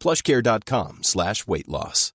[0.00, 2.12] plushcare.com slash weight loss.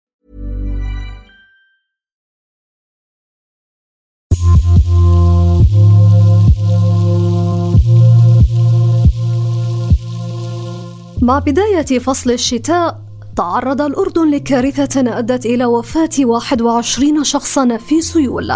[11.22, 13.05] مع بداية فصل الشتاء
[13.37, 18.53] تعرض الأردن لكارثة أدت إلى وفاة 21 شخصا في سيول.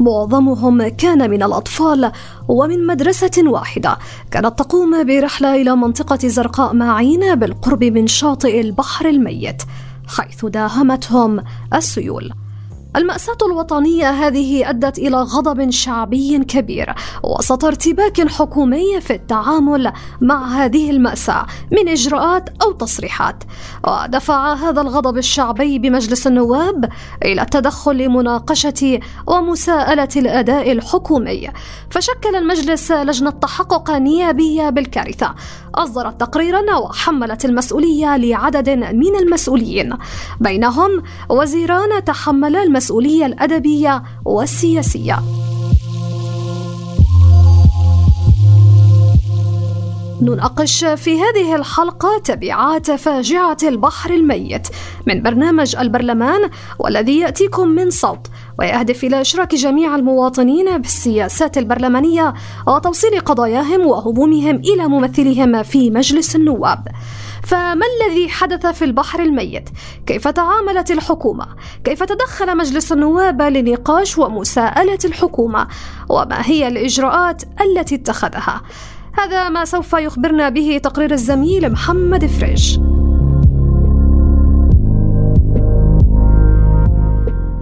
[0.00, 2.12] معظمهم كان من الأطفال
[2.48, 3.96] ومن مدرسة واحدة.
[4.30, 9.62] كانت تقوم برحلة إلى منطقة زرقاء معين بالقرب من شاطئ البحر الميت
[10.06, 12.32] حيث داهمتهم السيول.
[12.96, 20.90] المأساة الوطنية هذه أدت إلى غضب شعبي كبير وسط ارتباك حكومي في التعامل مع هذه
[20.90, 23.44] المأساة من إجراءات أو تصريحات.
[23.88, 26.88] ودفع هذا الغضب الشعبي بمجلس النواب
[27.24, 31.50] إلى التدخل لمناقشة ومساءلة الأداء الحكومي.
[31.90, 35.34] فشكل المجلس لجنة تحقق نيابية بالكارثة.
[35.74, 39.96] أصدرت تقريرا وحملت المسؤولية لعدد من المسؤولين.
[40.40, 45.18] بينهم وزيران تحملا المسؤولية المسؤولية الأدبية والسياسية.
[50.22, 54.68] نناقش في هذه الحلقة تبعات فاجعة البحر الميت
[55.06, 58.26] من برنامج البرلمان والذي يأتيكم من صوت
[58.58, 62.34] ويهدف إلى إشراك جميع المواطنين بالسياسات البرلمانية
[62.66, 66.88] وتوصيل قضاياهم وهمومهم إلى ممثلهم في مجلس النواب.
[67.42, 69.68] فما الذي حدث في البحر الميت؟
[70.06, 71.46] كيف تعاملت الحكومة؟
[71.84, 75.68] كيف تدخل مجلس النواب لنقاش ومساءلة الحكومة؟
[76.08, 78.62] وما هي الإجراءات التي اتخذها؟
[79.12, 82.78] هذا ما سوف يخبرنا به تقرير الزميل محمد فريش.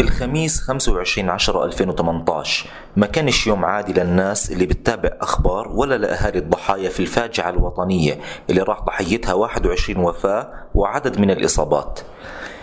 [0.01, 2.67] الخميس 25 10 2018
[2.97, 8.19] ما كانش يوم عادي للناس اللي بتتابع أخبار ولا لأهالي الضحايا في الفاجعة الوطنية
[8.51, 12.01] اللي راح ضحيتها 21 وفاة وعدد من الإصابات.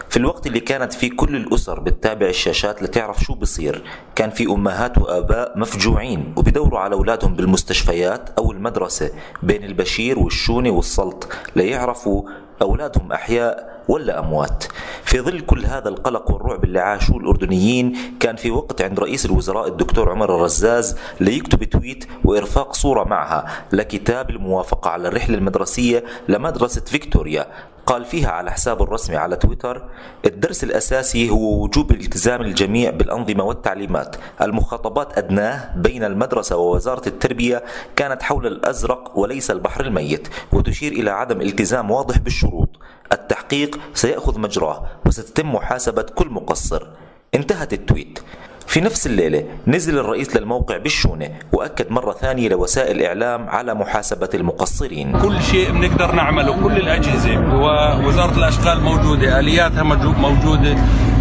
[0.10, 3.84] في الوقت اللي كانت فيه كل الأسر بتتابع الشاشات لتعرف شو بصير
[4.16, 9.12] كان في أمهات وآباء مفجوعين وبدوروا على أولادهم بالمستشفيات أو المدرسة
[9.44, 12.24] بين البشير والشوني والسلط ليعرفوا
[12.62, 14.64] أولادهم أحياء ولا أموات.
[15.04, 19.68] في ظل كل هذا القلق والرعب اللي عاشوه الأردنيين كان في وقت عند رئيس الوزراء
[19.68, 27.48] الدكتور عمر الرزاز ليكتب تويت وإرفاق صورة معها لكتاب الموافقة على الرحلة المدرسية لمدرسة فيكتوريا.
[27.88, 29.90] قال فيها على حسابه الرسمي على تويتر
[30.26, 34.16] الدرس الأساسي هو وجوب التزام الجميع بالأنظمة والتعليمات.
[34.42, 37.64] المخاطبات أدناه بين المدرسة ووزارة التربية
[37.96, 42.70] كانت حول الأزرق وليس البحر الميت وتشير إلى عدم التزام واضح بالشروط.
[43.12, 46.88] التحقيق سيأخذ مجراه وستتم محاسبة كل مقصر.
[47.36, 48.20] انتهت التويت.
[48.68, 55.20] في نفس الليلة نزل الرئيس للموقع بالشونة وأكد مرة ثانية لوسائل الإعلام على محاسبة المقصرين.
[55.20, 60.76] كل شيء بنقدر نعمله كل الأجهزة ووزارة الأشغال موجودة آلياتها موجودة.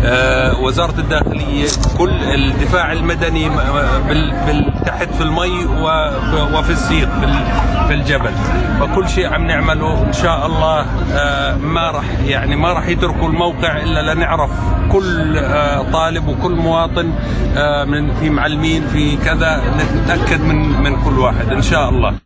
[0.07, 1.67] آه وزارة الداخلية
[1.99, 3.49] كل الدفاع المدني
[4.87, 5.65] تحت في المي
[6.55, 7.09] وفي السيق
[7.89, 8.31] في الجبل.
[8.81, 13.77] فكل شيء عم نعمله إن شاء الله آه ما راح يعني ما راح يتركوا الموقع
[13.77, 14.51] إلا لنعرف
[14.93, 17.13] كل آه طالب وكل مواطن
[17.89, 19.61] من في معلمين في كذا
[20.05, 22.26] نتأكد من من كل واحد إن شاء الله.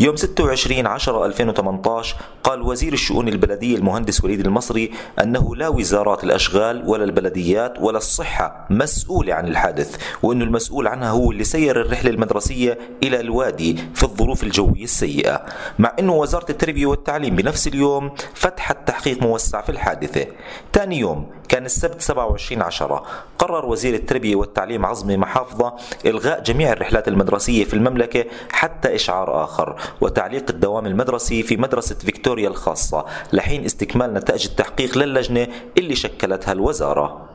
[0.00, 4.90] يوم 26 10 2018 قال وزير الشؤون البلدية المهندس وليد المصري
[5.22, 11.30] أنه لا وزارات الأشغال ولا البلديات ولا الصحة مسؤولة عن الحادث وأنه المسؤول عنها هو
[11.30, 15.46] اللي سير الرحلة المدرسية إلى الوادي في الظروف الجوية السيئة.
[15.78, 20.26] مع أنه وزارة التربية والتعليم بنفس اليوم فتحت تحقيق موسع في الحادثة.
[20.72, 23.02] ثاني يوم كان السبت 27 10
[23.38, 25.74] قرر وزير التربية والتعليم عظمي محافظة
[26.06, 32.48] إلغاء جميع الرحلات المدرسية في المملكة حتى إشعار آخر وتعليق الدوام المدرسي في مدرسة فيكتوريا
[32.48, 35.48] الخاصة لحين استكمال نتائج التحقيق للجنة
[35.78, 37.26] اللي شكلتها الوزارة.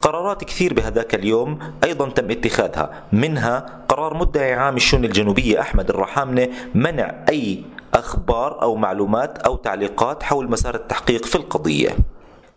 [0.00, 3.02] قرارات كثير بهذاك اليوم أيضا تم اتخاذها.
[3.12, 7.62] منها قرار مدعي عام الشؤون الجنوبية أحمد الرحامنة منع أي
[7.94, 11.96] أخبار أو معلومات أو تعليقات حول مسار التحقيق في القضية.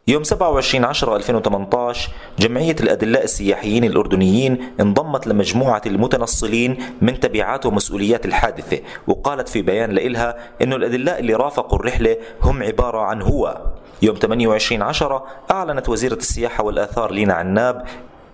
[0.07, 2.09] يوم 27 10 2018
[2.39, 10.35] جمعية الأدلاء السياحيين الأردنيين انضمت لمجموعة المتنصلين من تبعات ومسؤوليات الحادثة وقالت في بيان لإلها
[10.61, 13.61] أن الأدلاء اللي رافقوا الرحلة هم عبارة عن هو.
[14.01, 17.85] يوم 28 10 أعلنت وزيرة السياحة والآثار لينا عناب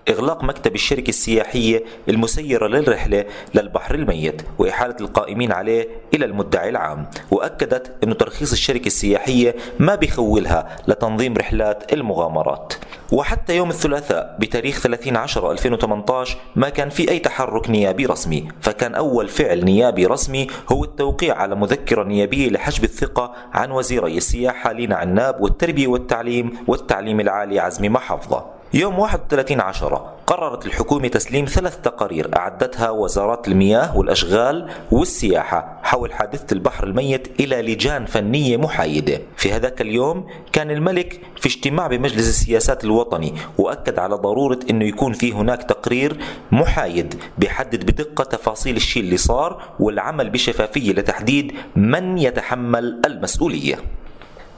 [0.08, 3.24] إغلاق مكتب الشركة السياحية المسيرة للرحلة
[3.54, 10.76] للبحر الميت وإحالة القائمين عليه إلى المدعي العام وأكدت أن ترخيص الشركة السياحية ما بيخولها
[10.88, 12.74] لتنظيم رحلات المغامرات.
[13.12, 18.94] وحتى يوم الثلاثاء بتاريخ 30 10 2018 ما كان في أي تحرك نيابي رسمي فكان
[18.94, 24.96] أول فعل نيابي رسمي هو التوقيع على مذكرة نيابية لحجب الثقة عن وزيري السياحة لينا
[24.96, 28.57] عناب والتربية والتعليم والتعليم العالي عزمي محافظة.
[28.74, 36.54] يوم 31 عشرة قررت الحكومة تسليم ثلاث تقارير أعدتها وزارات المياه والأشغال والسياحة حول حادثة
[36.54, 39.20] البحر الميت إلى لجان فنية محايدة.
[39.36, 45.12] في هذاك اليوم كان الملك في اجتماع بمجلس السياسات الوطني وأكد على ضرورة أنه يكون
[45.12, 46.16] في هناك تقرير
[46.52, 53.76] محايد بيحدد بدقة تفاصيل الشيء اللي صار والعمل بشفافية لتحديد من يتحمل المسؤولية.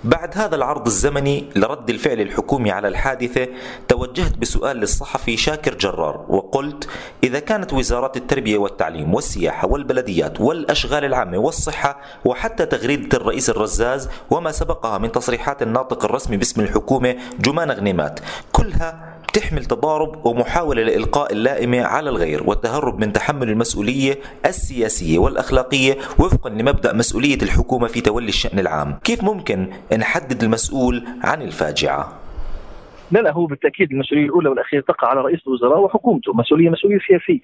[0.04, 3.48] بعد هذا العرض الزمني لرد الفعل الحكومي على الحادثة
[3.88, 6.88] توجهت بسؤال للصحفي شاكر جرار وقلت
[7.24, 14.52] إذا كانت وزارات التربية والتعليم والسياحة والبلديات والأشغال العامة والصحة وحتى تغريدة الرئيس الرزاز وما
[14.52, 18.20] سبقها من تصريحات الناطق الرسمي باسم الحكومة جمان غنيمات
[18.52, 26.50] كلها تحمل تضارب ومحاولة لإلقاء اللائمة على الغير والتهرب من تحمل المسؤولية السياسية والأخلاقية وفقا
[26.50, 28.98] لمبدأ مسؤولية الحكومة في تولي الشأن العام.
[29.04, 32.20] كيف ممكن نحدد المسؤول عن الفاجعة؟
[33.10, 37.40] لا لا هو بالتأكيد المسؤولية الأولى والأخيرة تقع على رئيس الوزراء وحكومته مسؤولية مسؤولية سياسيه.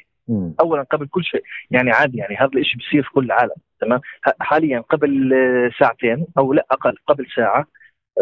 [0.60, 1.42] اولا قبل كل شيء.
[1.70, 4.00] يعني عادي يعني هذا الشيء بصير في كل العالم تمام؟
[4.40, 5.32] حاليا قبل
[5.80, 7.66] ساعتين أو لا أقل قبل ساعة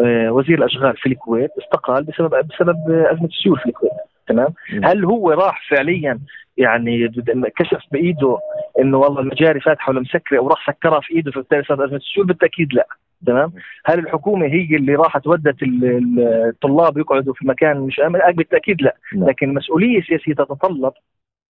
[0.01, 3.91] آه، وزير الأشغال في الكويت استقال بسبب بسبب أزمة السيول في الكويت
[4.27, 6.19] تمام؟ هل هو راح فعليا
[6.57, 7.07] يعني
[7.55, 8.37] كشف بإيده
[8.79, 12.73] إنه والله المجاري فاتحه ولا مسكرة وراح سكرها في إيده فبالتالي صارت أزمة السيول؟ بالتأكيد
[12.73, 12.87] لا.
[13.25, 13.51] تمام؟
[13.85, 18.95] هل الحكومة هي اللي راحت ودت الطلاب يقعدوا في مكان مش آمن؟ بالتأكيد لا.
[19.13, 20.93] لكن مسؤولية سياسية تتطلب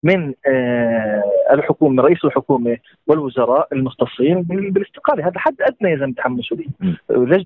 [0.03, 2.77] من آه، الحكومة رئيس الحكومة
[3.07, 5.27] والوزراء المختصين بالاستقالة.
[5.27, 6.67] هذا حد أدنى يلزم يتحمل مسؤوليه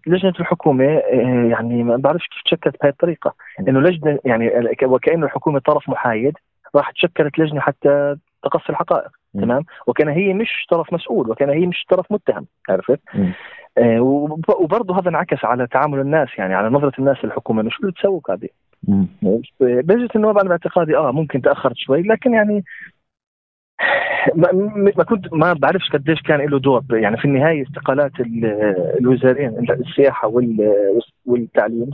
[0.08, 3.34] لجنة الحكومة آه، يعني ما بعرفش كيف تشكلت بهذه الطريقة.
[3.60, 4.52] إنه لجنة يعني
[4.84, 6.34] وكأنه الحكومة طرف محايد
[6.76, 9.19] راح تشكلت لجنة حتى تقصي الحقائق.
[9.34, 13.00] تمام؟ وكان هي مش طرف مسؤول وكان هي مش طرف متهم عرفت؟
[13.78, 14.02] آه
[14.60, 18.22] وبرضه هذا انعكس على تعامل الناس يعني على نظرة الناس للحكومة إنه شو اللي تسووا
[18.30, 18.48] هذه
[19.62, 22.64] لجنه النواب أنا باعتقادي آه ممكن تأخرت شوي لكن يعني
[24.36, 24.52] ما,
[24.98, 28.12] ما كنت ما بعرفش قديش كان له دور يعني في النهاية استقالات
[29.00, 30.28] الوزارين السياحة
[31.30, 31.90] والتعليم.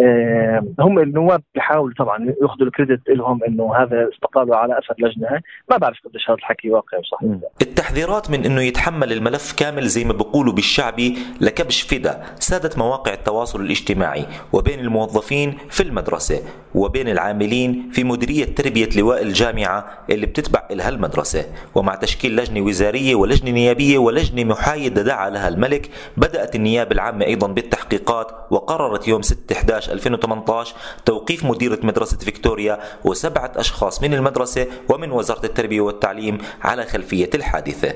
[0.00, 5.40] آه، هم النواب بيحاولوا طبعا يأخذوا الكريدت لهم إنه هذا استقالوا على أثر لجنة.
[5.70, 7.30] ما بعرف قديش هذا الحكي واقعي وصحيح.
[7.62, 13.60] التحذيرات من إنه يتحمل الملف كامل زي ما بيقولوا بالشعبي لكبش فدا سادت مواقع التواصل
[13.60, 16.42] الاجتماعي وبين الموظفين في المدرسة
[16.74, 21.44] وبين العاملين في مديرية تربية لواء الجامعة اللي بتتبع لها المدرسة.
[21.74, 27.46] ومع تشكيل لجنة وزارية ولجنة نيابية ولجنة محايدة دعا لها الملك بدأت النيابة العامة أيضا
[27.46, 28.32] بالتحقيقات
[28.66, 30.74] وقررت يوم 6 11 2018
[31.04, 37.94] توقيف مديرة مدرسة فيكتوريا وسبعة أشخاص من المدرسة ومن وزارة التربية والتعليم على خلفية الحادثة.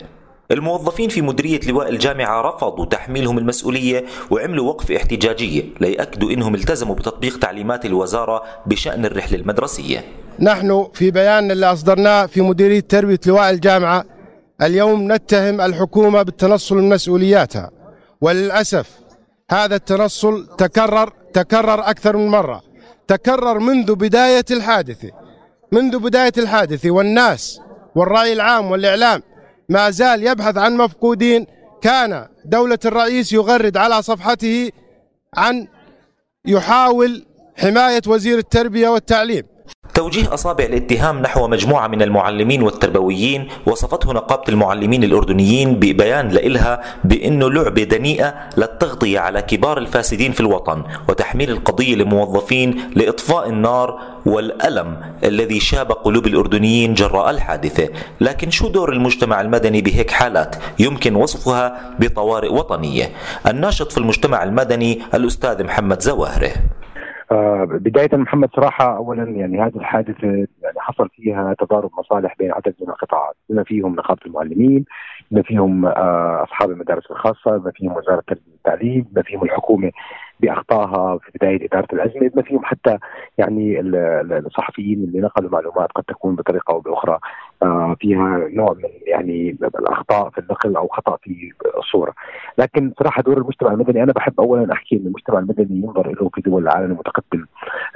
[0.50, 7.38] الموظفين في مديرية لواء الجامعة رفضوا تحميلهم المسؤولية وعملوا وقفة احتجاجية ليأكدوا أنهم التزموا بتطبيق
[7.38, 10.04] تعليمات الوزارة بشأن الرحلة المدرسية.
[10.40, 14.04] نحن في بيان اللي أصدرناه في مديرية تربية لواء الجامعة
[14.62, 17.70] اليوم نتهم الحكومة بالتنصل من مسؤولياتها.
[18.20, 19.00] وللأسف
[19.50, 22.62] هذا التنصل تكرر تكرر أكثر من مرة.
[23.08, 25.10] تكرر منذ بداية الحادثة.
[25.72, 27.60] منذ بداية الحادثة والناس
[27.94, 29.22] والرأي العام والإعلام
[29.68, 31.46] ما زال يبحث عن مفقودين.
[31.82, 34.70] كان دولة الرئيس يغرد على صفحته
[35.36, 35.68] عن
[36.44, 37.26] يحاول
[37.56, 39.44] حماية وزير التربية والتعليم.
[39.94, 47.50] توجيه أصابع الاتهام نحو مجموعة من المعلمين والتربويين وصفته نقابة المعلمين الأردنيين ببيان لإلها بأنه
[47.50, 55.60] لعبة دنيئة للتغطية على كبار الفاسدين في الوطن وتحميل القضية لموظفين لإطفاء النار والألم الذي
[55.60, 57.88] شاب قلوب الأردنيين جراء الحادثة.
[58.20, 63.12] لكن شو دور المجتمع المدني بهيك حالات؟ يمكن وصفها بطوارئ وطنية.
[63.46, 66.52] الناشط في المجتمع المدني الأستاذ محمد زواهرة.
[67.66, 72.88] بداية محمد صراحة أولا يعني هذه الحادثة يعني حصل فيها تضارب مصالح بين عدد من
[72.88, 74.84] القطاعات بما فيهم نقابة المعلمين
[75.30, 79.90] بما فيهم آه أصحاب المدارس الخاصة بما فيهم وزارة التربية والتعليم بما فيهم الحكومة
[80.40, 82.98] باخطائها في بداية إدارة الازمه بما فيهم حتى
[83.38, 83.80] يعني
[84.46, 87.18] الصحفيين اللي نقلوا معلومات قد تكون بطريقة أو بأخرى.
[88.00, 92.12] فيها نوع من يعني الأخطاء في النقل أو خطأ في الصورة.
[92.58, 96.40] لكن صراحة دور المجتمع المدني أنا بحب اولا أحكي إن المجتمع المدني ينظر له في
[96.40, 97.46] دول العالم المتقدم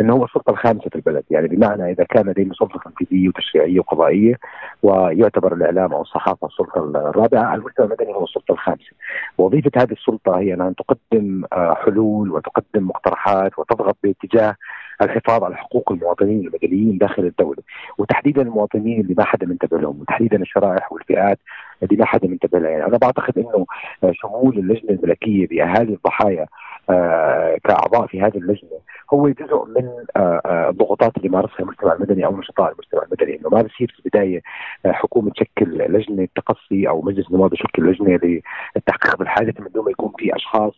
[0.00, 1.25] انه هو السلطة الخامسة في البلد.
[1.30, 4.38] يعني بمعنى إذا كان لدينا سلطة تنفيذية وتشريعية وقضائية
[4.83, 6.78] ويعتبر الإعلام أو الصحافة السلطة
[7.09, 8.92] الرابعة المجتمع المدني هو السلطة الخامسة.
[9.38, 14.56] وظيفة هذه السلطة هي أن تقدم آه، حلول وتقدم مقترحات وتضغط باتجاه
[15.03, 17.63] الحفاظ على حقوق المواطنين المدنيين داخل الدولة
[17.99, 21.39] وتحديدا المواطنين اللي ما حدا منتبه لهم وتحديدا الشرائح والفئات
[21.83, 23.67] اللي ما حدا منتبه لها يعني أنا بعتقد إنه
[24.13, 26.47] شمول اللجنة الملكية بأهالي الضحايا
[26.91, 28.71] آه كأعضاء في هذه اللجنة
[29.15, 33.49] هو جزء من آه, آه، الضغوطات اللي مارسها المجتمع المدني أو نشطاء المجتمع المدني إنه
[33.49, 34.43] ما بصير في البداية
[34.87, 38.41] حكومة تشكل لجنة تقصي أو مجلس نواب يشكل لجنة
[38.77, 40.73] للتحقيق بالحادث من دون ما يكون في أشخاص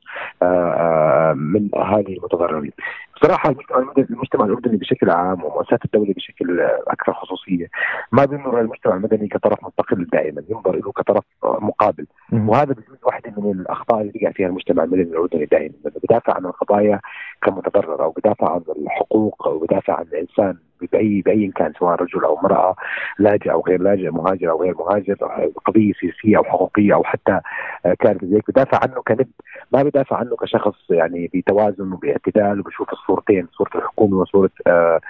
[1.37, 2.73] من أهالي المتضررين.
[3.17, 3.55] بصراحة
[4.11, 7.67] المجتمع الأردني بشكل عام ومؤسسات الدولة بشكل أكثر خصوصية
[8.13, 12.07] ما بينظر المجتمع المدني كطرف مستقل دائما ينظر له كطرف مقابل.
[12.33, 17.01] وهذا بجوز واحدة من الأخطاء اللي بيقع فيها المجتمع المدني الأردني دائما بدافع عن القضايا
[17.43, 20.57] كمتضرر أو بدافع عن الحقوق أو بدافع عن الإنسان
[20.93, 22.77] باي بأي كان سواء رجل أو امرأة
[23.19, 25.15] لاجئ أو غير لاجئ مهاجر أو غير مهاجر
[25.67, 27.41] قضية سياسية أو حقوقية أو حتى
[28.01, 29.29] كانت زي بدافع عنه كنب
[29.73, 35.01] ما بدافع عنه كشخص يعني بتوازن وباعتدال وبشوف الصورتين صورة الحكومة وصورة آه،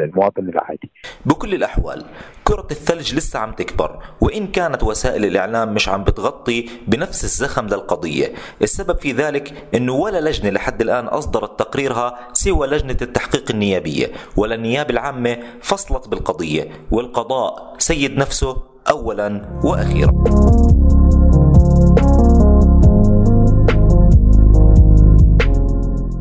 [0.00, 0.90] المواطن العادي.
[1.26, 2.04] بكل الأحوال
[2.44, 8.26] كرة الثلج لسه عم تكبر وإن كانت وسائل الإعلام مش عم بتغطي بنفس الزخم للقضية.
[8.62, 14.54] السبب في ذلك أنه ولا لجنة لحد الآن أصدرت تقريرها سوى لجنة التحقيق النيابية ولا
[14.54, 18.56] النيابة العامة فصلت بالقضية والقضاء سيد نفسه
[18.90, 20.12] أولا وأخيرا.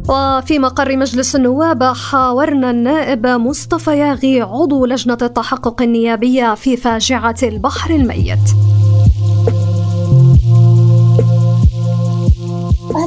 [0.10, 7.90] وفي مقر مجلس النواب حاورنا النائب مصطفى ياغي عضو لجنة التحقق النيابية في فاجعة البحر
[7.92, 8.73] الميت.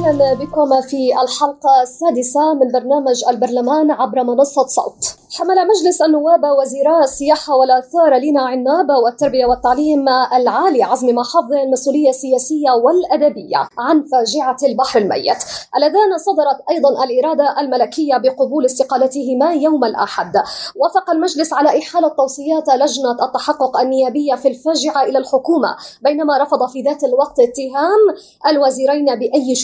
[0.07, 5.17] أهلا بكم في الحلقة السادسة من برنامج البرلمان عبر منصة صوت.
[5.37, 12.71] حمل مجلس النواب وزيراء السياحة والآثار لينا عناب والتربية والتعليم العالي عزم محافظ المسؤولية السياسية
[12.83, 15.37] والأدبية عن فاجعة البحر الميت.
[15.75, 20.31] اللذان صدرت أيضا الإرادة الملكية بقبول استقالتهما يوم الأحد.
[20.75, 26.81] وافق المجلس على إحالة توصيات لجنة التحقق النيابية في الفاجعة إلى الحكومة بينما رفض في
[26.81, 28.01] ذات الوقت اتهام
[28.47, 29.55] الوزيرين بأي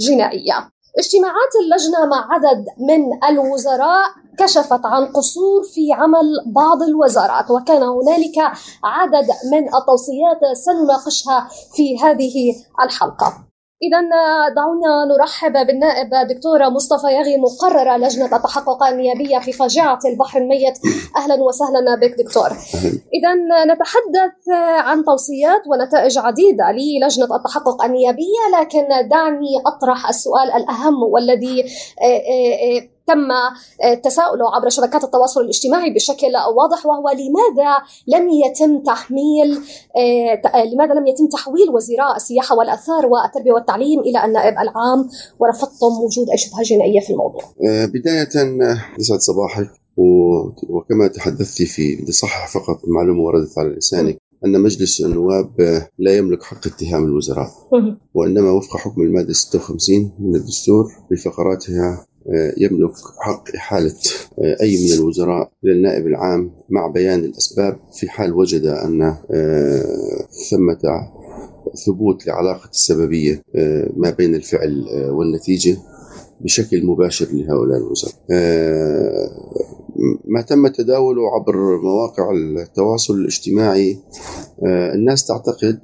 [0.00, 0.70] جنائية.
[0.98, 4.06] اجتماعات اللجنة مع عدد من الوزراء
[4.38, 8.38] كشفت عن قصور في عمل بعض الوزارات وكان هنالك
[8.84, 13.47] عدد من التوصيات سنناقشها في هذه الحلقة.
[13.82, 14.00] إذا
[14.56, 20.78] دعونا نرحب بالنائب دكتورة مصطفى يغي مقرر لجنة التحقق النيابية في فاجعة البحر الميت.
[21.16, 22.48] أهلا وسهلا بك دكتور.
[23.14, 23.34] إذا
[23.74, 31.64] نتحدث عن توصيات ونتائج عديدة للجنة التحقق النيابية لكن دعني أطرح السؤال الأهم والذي
[32.02, 33.28] آه، آه، آه، تم
[34.04, 37.72] تساؤله عبر شبكات التواصل الاجتماعي بشكل واضح وهو لماذا
[38.06, 39.58] لم يتم تحميل
[39.96, 45.08] آه، لماذا لم يتم تحويل وزراء السياحة والأثار والتربية والتعليم إلى النائب العام؟
[45.40, 48.28] ورفضتم وجود أي شبهة جنائية في الموضوع؟ آه، بداية
[48.98, 49.70] يسعد صباحك.
[50.68, 55.50] وكما تحدثت في بدي صحح فقط معلومة وردت على لسانك أن مجلس النواب
[55.98, 57.48] لا يملك حق اتهام الوزراء.
[58.14, 62.06] وإنما وفق حكم المادة 56 من الدستور بفقراتها آه،
[62.58, 63.94] يملك حق إحالة
[64.38, 67.76] آه، أي من الوزراء إلى النائب العام مع بيان الأسباب.
[67.92, 69.84] في حال وجد أن آه،
[70.50, 71.08] ثمة
[71.86, 73.42] ثبوت لعلاقة السببية
[73.96, 75.76] ما بين الفعل والنتيجة
[76.40, 78.14] بشكل مباشر لهؤلاء الوزراء.
[80.24, 83.98] ما تم تداوله عبر مواقع التواصل الاجتماعي
[84.94, 85.80] الناس تعتقد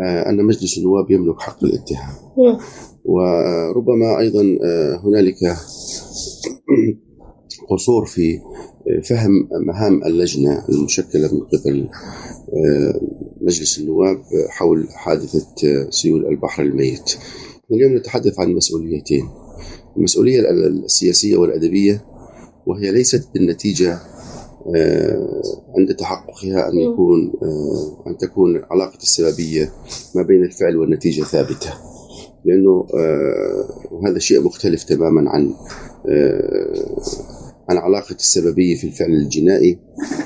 [0.00, 2.14] أن مجلس النواب يملك حق الاتهام
[3.04, 5.36] وربما أيضا آه، هنالك
[7.70, 11.88] قصور في آه، فهم مهام اللجنة المشكلة من قبل
[12.52, 13.00] آه،
[13.40, 17.16] مجلس النواب حول حادثة سيول البحر الميت.
[17.72, 19.28] اليوم نتحدث عن مسؤوليتين.
[19.96, 22.04] المسؤولية السياسية والأدبية
[22.66, 23.98] وهي ليست بالنتيجة
[25.78, 27.32] عند تحققها أن يكون
[28.06, 29.72] أن تكون علاقه السببية
[30.14, 31.74] ما بين الفعل والنتيجة ثابتة.
[32.44, 32.86] لأنه
[33.90, 35.54] وهذا شيء مختلف تماما عن
[37.68, 39.78] عن علاقه السببية في الفعل الجنائي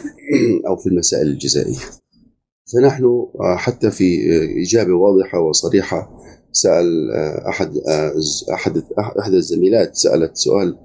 [0.69, 1.79] أو في المسائل الجزائية.
[2.73, 4.21] فنحن حتى في
[4.63, 6.11] إجابة واضحة وصريحة
[6.55, 8.13] سأل آه، أحد آه،
[8.55, 8.83] أحد
[9.19, 10.77] أحد الزميلات سألت سؤال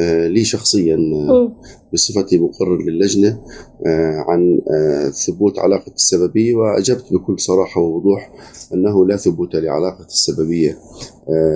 [0.00, 0.98] آه، لي شخصيا
[1.92, 3.40] بصفتي مقرر للجنة
[4.28, 4.60] عن
[5.26, 8.32] ثبوت علاقه السببية وأجبت بكل صراحة ووضوح
[8.74, 10.78] أنه لا ثبوت لعلاقه السببية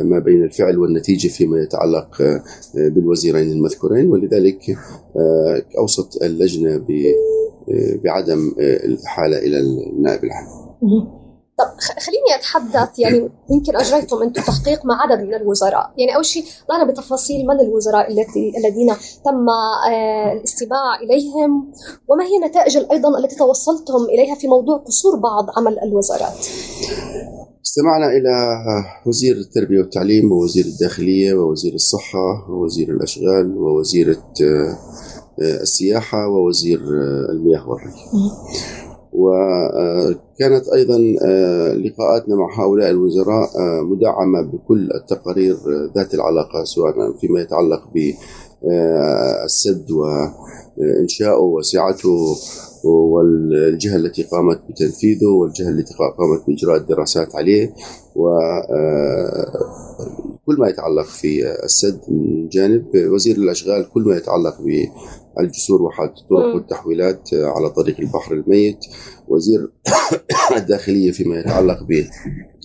[0.04, 2.42] ما بين الفعل والنتيجة فيما يتعلق
[2.74, 4.78] بالوزيرين المذكورين ولذلك
[5.78, 6.84] أوصت اللجنة
[8.04, 10.46] بعدم الاحاله إلى النائب العام.
[11.60, 16.44] طب خليني أتحدث يعني يمكن أجريتم أنتم تحقيق مع عدد من الوزراء، يعني أول شيء
[16.68, 18.88] ضعنا بتفاصيل من الوزراء التي الذين
[19.24, 19.46] تم
[19.92, 21.72] آه، الاستماع إليهم
[22.08, 26.46] وما هي النتائج أيضا التي توصلتم إليها في موضوع قصور بعض عمل الوزارات؟
[27.66, 28.34] استمعنا إلى
[29.06, 34.78] وزير التربية والتعليم ووزير الداخلية ووزير الصحة ووزير الأشغال ووزيرة آه،
[35.62, 36.80] السياحة ووزير
[37.30, 37.92] المياه والري.
[39.20, 45.56] وكانت أيضا آه، لقاءاتنا مع هؤلاء الوزراء آه، مدعمة بكل التقارير
[45.96, 50.34] ذات العلاقة سواء فيما يتعلق بالسد آه،
[50.76, 52.36] وإنشاؤه وسعته
[52.84, 57.74] والجهة التي قامت بتنفيذه والجهة التي قامت بإجراء الدراسات عليه
[58.16, 58.28] و
[60.50, 64.56] كل ما يتعلق في السد من جانب وزير الأشغال كل ما يتعلق
[65.36, 68.78] بالجسور وحاله الطرق والتحويلات على طريق البحر الميت.
[69.30, 69.72] وزير
[70.56, 71.92] الداخلية فيما يتعلق ب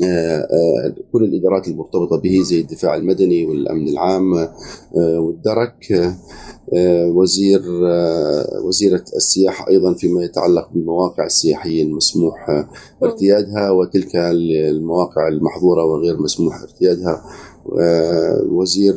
[0.03, 6.13] آه، آه، كل الإدارات المرتبطة به زي الدفاع المدني والأمن العام آه، والدرك
[7.07, 7.61] وزير
[8.63, 12.65] وزيرة السياحة أيضا فيما يتعلق بالمواقع السياحية المسموح
[13.03, 17.23] ارتيادها وتلك المواقع المحظورة وغير مسموح ارتيادها.
[18.51, 18.95] وزير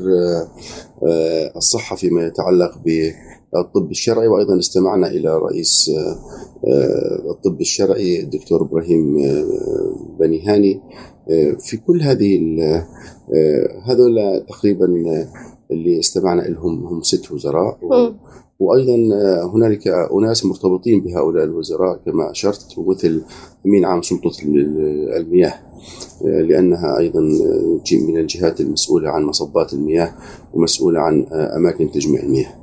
[1.56, 5.90] الصحة فيما يتعلق بالطب الشرعي وأيضا استمعنا إلى رئيس
[7.30, 9.16] الطب الشرعي الدكتور إبراهيم
[10.20, 10.80] بني هاني
[11.58, 12.40] في كل هذه
[13.84, 14.86] هذول تقريبا
[15.70, 17.78] اللي استمعنا لهم هم ست وزراء
[18.60, 18.96] وأيضا
[19.54, 23.22] هنالك أناس مرتبطين بهؤلاء الوزراء كما أشرت ومثل
[23.66, 24.32] أمين عام سلطة
[25.16, 25.54] المياه.
[26.24, 27.20] لأنها أيضا
[27.92, 30.12] من الجهات المسؤولة عن مصبات المياه
[30.54, 32.54] ومسؤولة عن أماكن تجميع المياه.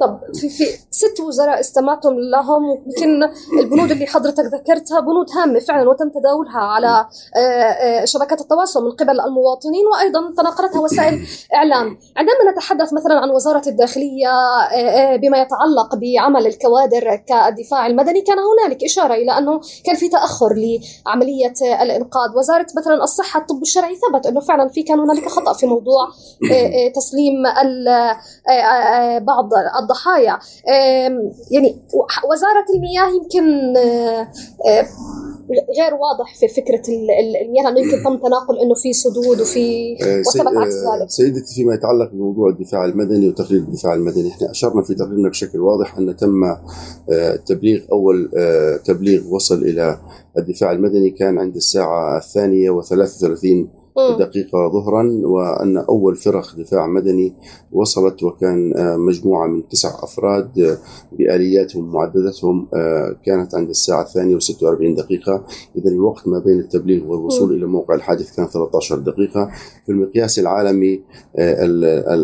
[0.00, 3.22] طب في في ست وزراء استمعتم لهم يمكن
[3.60, 8.90] البنود اللي حضرتك ذكرتها بنود هامة فعلا وتم تداولها على آه، آه، شبكات التواصل من
[8.90, 11.20] قبل المواطنين وأيضا تناقلتها وسائل
[11.54, 11.98] إعلام.
[12.16, 14.28] عندما نتحدث مثلا عن وزارة الداخلية
[14.74, 20.48] آه، بما يتعلق بعمل الكوادر كالدفاع المدني كان هنالك إشارة إلى أنه كان في تأخر
[20.54, 25.66] لعملية الإنقاذ، وزارة مثلا الصحة الطب الشرعي ثبت إنه فعلا في كان هنالك خطأ في
[25.66, 26.08] موضوع
[26.94, 27.42] تسليم
[29.26, 29.48] بعض
[29.82, 30.38] الضحايا.
[31.50, 31.82] يعني
[32.30, 33.74] وزارة المياه يمكن
[35.54, 36.82] غير واضح في فكرة
[37.44, 41.10] المياه لأنه يمكن تم تناقل إنه في سدود وفي وثبت عكس ذلك.
[41.10, 45.98] سيدتي فيما يتعلق بموضوع الدفاع المدني وتقرير الدفاع المدني إحنا أشرنا في تقريرنا بشكل واضح
[45.98, 46.40] أن تم
[47.46, 48.30] تبليغ أول
[48.84, 49.98] تبليغ وصل إلى
[50.38, 53.46] الدفاع المدني كان عند الساعة الثانية و33
[53.96, 57.32] دقيقة ظهرا وأن أول فرق دفاع مدني
[57.72, 60.78] وصلت وكان آه، مجموعة من تسع أفراد آه،
[61.12, 65.44] بآلياتهم ومعداتهم آه، كانت عند الساعة الثانية و46 دقيقة.
[65.76, 69.50] إذا الوقت ما بين التبليغ والوصول إلى موقع الحادث كان 13 دقيقة.
[69.86, 71.00] في المقياس العالمي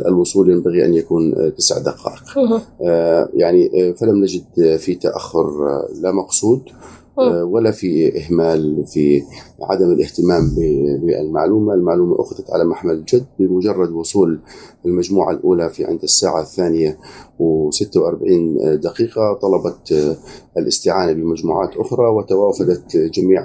[0.06, 2.22] الوصول ينبغي أن يكون تسع دقائق.
[3.34, 5.46] يعني فلم نجد في تأخر
[6.00, 6.62] لا مقصود.
[7.42, 9.22] ولا في إهمال في
[9.62, 11.74] عدم الاهتمام بالمعلومة.
[11.74, 14.40] المعلومة أخذت على محمل الجد بمجرد وصول
[14.86, 16.98] المجموعة الأولى في عند الساعة الثانية
[17.40, 20.16] و46 دقيقة طلبت آه،
[20.58, 23.44] الاستعانة بمجموعات أخرى وتوافدت جميع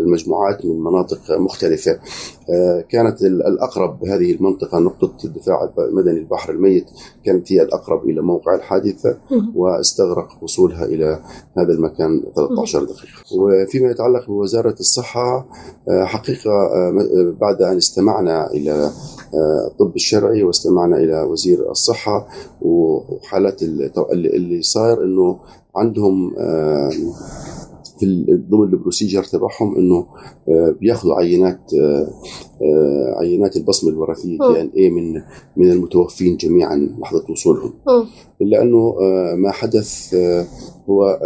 [0.00, 1.98] المجموعات من مناطق مختلفة.
[2.50, 6.86] آه، كانت الأقرب هذه المنطقة نقطة الدفاع المدني البحر الميت
[7.24, 9.16] كانت هي الأقرب إلى موقع الحادثة
[9.54, 11.22] واستغرق وصولها إلى
[11.58, 13.22] هذا المكان 13 دقيقة.
[13.38, 15.46] وفيما يتعلق بوزارة الصحة
[15.88, 16.50] آه، حقيقة
[17.40, 18.90] بعد أن استمعنا إلى
[19.70, 22.28] الطب الشرعي واستمعنا إلى وزير الصحة
[23.28, 25.38] وحالات اللي صاير إنه
[25.76, 26.30] عندهم
[28.00, 30.06] في ضمن البروسيجر تبعهم إنه
[30.80, 31.60] بياخذوا عينات
[33.20, 35.22] عينات البصمة الوراثية دي إن اي من
[35.56, 37.72] من المتوفين جميعا لحظة وصولهم.
[38.42, 38.94] إلا إنه
[39.36, 40.14] ما حدث
[40.90, 41.18] هو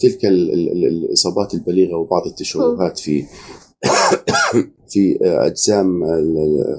[0.00, 3.24] تلك الإصابات البليغة وبعض التشوهات في
[4.88, 6.04] في أجسام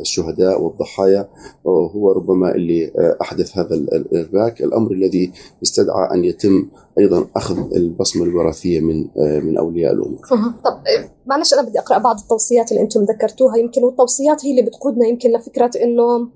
[0.01, 1.29] الشهداء والضحايا
[1.67, 2.91] هو ربما اللي
[3.21, 5.31] أحدث هذا الارباك الأمر الذي
[5.63, 6.67] استدعى أن يتم
[6.99, 10.19] أيضا أخذ البصمة الوراثية من من أولياء الأمور.
[10.63, 10.79] طب
[11.25, 15.31] معلش أنا بدي أقرأ بعض التوصيات اللي أنتم ذكرتوها يمكن والتوصيات هي اللي بتقودنا يمكن
[15.31, 16.27] لفكرة إنه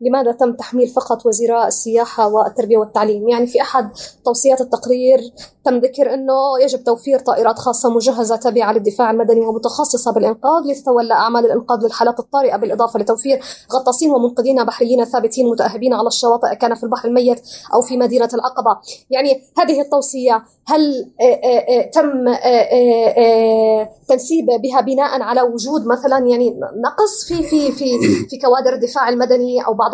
[0.00, 3.90] لماذا تم تحميل فقط وزراء السياحة والتربية والتعليم؟ يعني في أحد
[4.24, 5.18] توصيات التقرير
[5.64, 6.32] تم ذكر إنه
[6.62, 12.56] يجب توفير طائرات خاصة مجهزة تابعة للدفاع المدني ومتخصصة بالإنقاذ لتتولى أعمال الإنقاذ للحالات الطارئة
[12.56, 13.40] بالإضافة لتوفير
[13.72, 17.40] غطاسين ومنقذين بحريين ثابتين متأهبين على الشواطئ كان في البحر الميت
[17.74, 21.12] أو في مدينة العقبه، يعني هذه التوصية هل
[21.92, 22.24] تم
[24.12, 26.50] تنسيب بها بناء على وجود مثلا يعني
[26.86, 27.84] نقص في في في
[28.28, 29.90] في كوادر الدفاع المدني أو بعض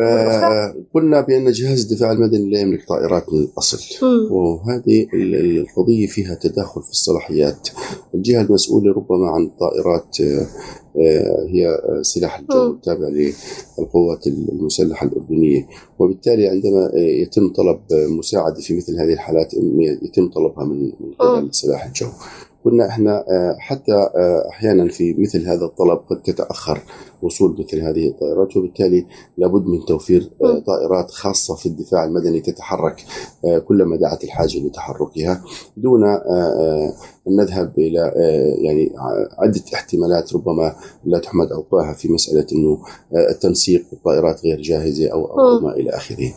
[0.00, 4.06] آه قلنا بأن جهاز الدفاع المدني لا يملك طائرات من الأصل.
[4.30, 5.06] وهذه
[5.60, 7.68] القضية فيها تداخل في الصلاحيات.
[8.14, 15.66] الجهة المسؤولة ربما عن الطائرات آه هي سلاح الجو التابع للقوات المسلحة الأردنية.
[15.98, 17.80] وبالتالي عندما يتم طلب
[18.18, 19.54] مساعدة في مثل هذه الحالات
[20.02, 22.06] يتم طلبها من خلال سلاح الجو.
[22.66, 23.24] قلنا إحنا
[23.58, 24.08] حتى
[24.50, 26.80] أحيانا في مثل هذا الطلب قد تتأخر.
[27.22, 29.06] وصول مثل هذه الطائرات وبالتالي
[29.38, 30.30] لابد من توفير
[30.66, 33.04] طائرات خاصة في الدفاع المدني تتحرك
[33.68, 35.42] كلما دعت الحاجة لتحركها.
[35.76, 36.04] دون
[37.28, 38.12] أن نذهب إلى
[38.58, 38.92] يعني
[39.38, 42.78] عدة احتمالات ربما لا تحمد عقباها في مسألة إنه
[43.30, 46.32] التنسيق الطائرات غير جاهزة أو أو ما إلى آخره.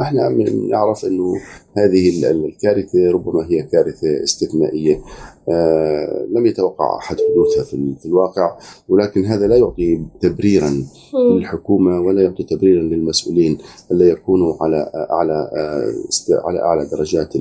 [0.00, 0.28] إحنا
[0.70, 1.34] نعرف إنه
[1.76, 5.02] هذه الكارثة ربما هي كارثة استثنائية.
[5.48, 8.58] آه لم يتوقع أحد حدوثها في, في الواقع
[8.88, 13.58] ولكن هذا لا يعطي تبريرا للحكومة ولا يعطي تبريرا للمسؤولين
[13.90, 15.50] الا يكونوا على أعلى
[16.30, 17.32] على أعلى درجات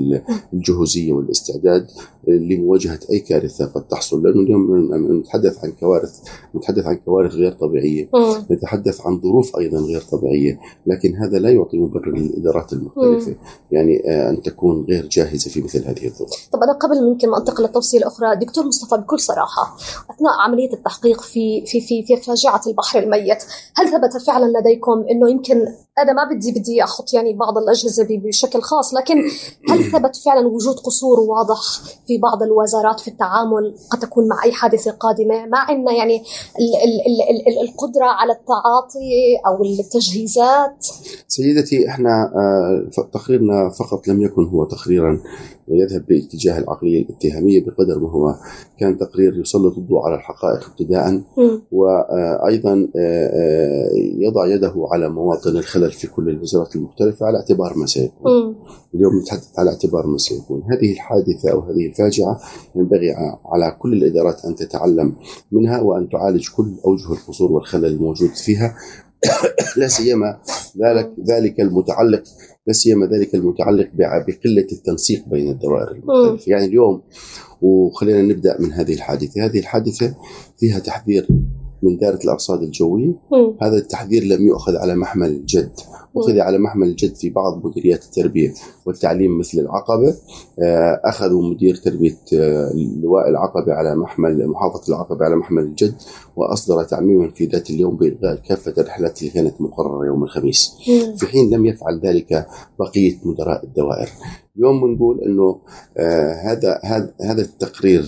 [0.54, 1.88] الجهوزية والاستعداد
[2.28, 4.24] لمواجهة أي كارثة قد تحصل.
[4.24, 6.20] لأنه اليوم نتحدث عن كوارث
[6.56, 8.10] نتحدث عن كوارث غير طبيعية.
[8.52, 10.60] نتحدث عن ظروف أيضا غير طبيعية.
[10.88, 13.36] لكن هذا لا يعطي مبرر للإدارات المختلفة.
[13.72, 16.50] يعني أن تكون غير جاهزة في مثل هذه الظروف.
[16.52, 19.78] طب أنا قبل ممكن ما أنتقل للتوصيه الاخرى دكتور مصطفى بكل صراحة
[20.16, 23.44] أثناء عملية التحقيق في في في في فاجعه البحر الميت؟
[23.76, 25.68] هل ثبت فعلا لديكم إنه يمكن
[26.00, 29.16] أنا ما بدي بدي أحط يعني بعض الأجهزة بشكل خاص لكن
[29.70, 31.62] هل ثبت فعلا وجود قصور واضح
[32.08, 36.16] في بعض الوزارات في التعامل قد تكون مع اي حادثة قادمة؟ ما عندنا يعني
[36.60, 40.88] ال ال ال ال القدرة على التعاطي أو التجهيزات.
[41.28, 42.32] سيدتي إحنا
[43.14, 45.20] تقريرنا فقط لم يكن هو تقريرا
[45.68, 48.36] يذهب باتجاه العقلية الاتهامية بقدر ما هو
[48.80, 51.22] كان تقرير يسلط الضوء على الحقائق ابتداء
[51.72, 52.88] وأيضا
[54.18, 58.56] يضع يده على مواطن الخلل في كل الوزارات المختلفة على اعتبار ما سيكون.
[58.96, 62.40] اليوم نتحدث على اعتبار ما سيكون، هذه الحادثة أو هذه الفاجعة
[62.76, 63.12] ينبغي
[63.46, 65.16] على كل الإدارات أن تتعلم
[65.52, 68.76] منها وأن تعالج كل أوجه القصور والخلل الموجود فيها.
[69.78, 70.38] لا سيما
[70.78, 72.24] ذلك ذلك المتعلق
[72.68, 77.02] لا سيما ذلك المتعلق بقلة التنسيق بين الدوائر المختلفة، يعني اليوم
[77.62, 80.16] وخلينا نبدأ من هذه الحادثة، هذه الحادثة
[80.60, 81.28] فيها تحذير
[81.84, 83.08] من دائرة الأرصاد الجوية.
[83.32, 83.54] م.
[83.62, 85.72] هذا التحذير لم يؤخذ على محمل الجد.
[86.18, 88.54] أخذ على محمل الجد في بعض مديريات التربية
[88.86, 90.16] والتعليم مثل العقبة.
[91.06, 92.18] أخذوا مدير تربية
[93.04, 95.96] لواء العقبة على محمل محافظة العقبة على محمل الجد
[96.36, 100.72] وأصدر تعميما في ذات اليوم بإلغاء كافة الرحلات اللي كانت مقررة يوم الخميس.
[100.88, 101.16] م.
[101.18, 102.48] في حين لم يفعل ذلك
[102.80, 104.10] بقية مدراء الدوائر.
[104.58, 105.60] اليوم بنقول أنه
[105.98, 108.06] آه هذا هذا هذا التقرير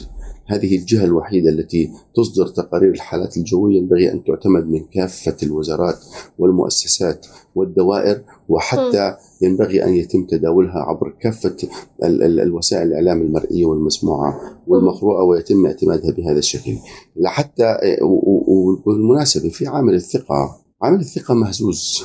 [0.48, 5.98] هذه الجهة الوحيدة التي تصدر تقارير الحالات الجوية ينبغي أن تعتمد من كافة الوزارات
[6.40, 11.56] والمؤسسات والدوائر وحتى ينبغي أن يتم تداولها عبر كافة
[12.04, 16.72] ال- ال- الوسائل الإعلام المرئية والمسموعة والمقروءة ويتم اعتمادها بهذا الشكل.
[17.16, 17.78] لحتى
[18.48, 22.04] وبالمناسبة في عامل الثقة عامل الثقة مهزوز.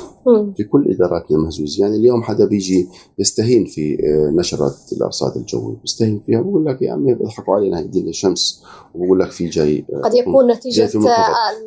[0.57, 1.81] في كل إداراتنا مهزوز.
[1.81, 3.99] يعني اليوم حدا بيجي يستهين في
[4.39, 6.41] نشرة الأرصاد الجوية بيستهين فيها.
[6.41, 7.79] بقول لك يا عمي بيضحكوا علينا.
[7.79, 8.63] هي الدنيا شمس.
[8.95, 10.99] وبقول لك في جاي قد يكون نتيجة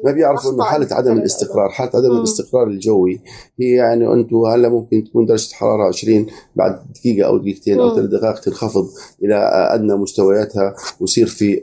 [0.06, 1.70] ما بيعرفوا إنه حالة عدم الاستقرار.
[1.70, 2.12] حالة عدم.
[2.12, 3.22] الاستقرار الجوي
[3.60, 8.10] هي يعني أنتم هلا ممكن تكون درجة الحرارة 20 بعد دقيقة أو دقيقتين أو ثلاث
[8.10, 8.86] دقائق تنخفض
[9.24, 9.36] إلى
[9.74, 10.76] أدنى مستوياتها.
[11.00, 11.62] ويصير في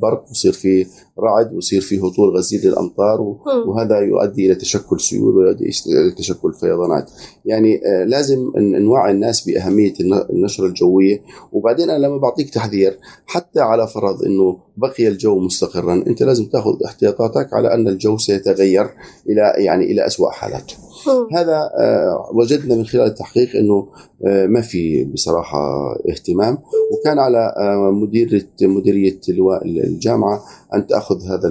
[0.00, 0.24] برق.
[0.28, 0.86] ويصير في
[1.18, 3.20] رعد ويصير في هطول غزير للأمطار
[3.66, 7.10] وهذا يؤدي إلى تشكل سيول ويؤدي إلى تشكل فيضانات.
[7.44, 9.94] يعني لازم نوعي الناس بأهمية
[10.30, 11.22] النشرة الجوية.
[11.52, 16.84] وبعدين أنا لما بعطيك تحذير حتى على فرض إنه بقي الجو مستقرا أنت لازم تأخذ
[16.84, 18.90] احتياطاتك على أن الجو سيتغير
[19.28, 20.74] إلى يعني إلى اسوء حالاته
[21.36, 21.70] هذا
[22.34, 23.86] وجدنا من خلال التحقيق إنه
[24.46, 25.58] ما في بصراحة
[26.10, 26.58] اهتمام.
[26.92, 27.54] وكان على
[27.92, 30.42] مديريه مديرية لواء الجامعة
[30.74, 31.48] أن تأخذ هذا